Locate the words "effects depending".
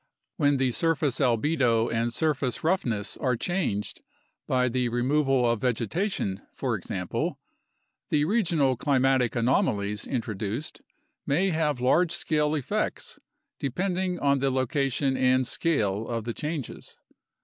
12.55-14.17